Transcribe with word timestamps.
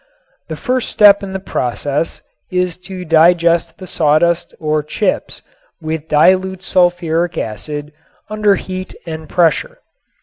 The 0.49 0.55
first 0.55 0.89
step 0.89 1.21
in 1.21 1.31
the 1.31 1.39
process 1.39 2.23
is 2.51 2.75
to 2.89 3.05
digest 3.05 3.77
the 3.77 3.85
sawdust 3.85 4.55
or 4.59 4.81
chips 4.81 5.43
with 5.79 6.07
dilute 6.07 6.61
sulfuric 6.63 7.37
acid 7.37 7.93
under 8.27 8.55
heat 8.55 8.95
and 9.05 9.29
pressure. 9.29 9.77